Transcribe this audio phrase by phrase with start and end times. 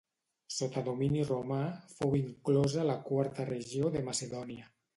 [0.53, 1.59] Sota domini romà
[1.99, 4.71] fou inclosa a la quarta regió de Macedònia.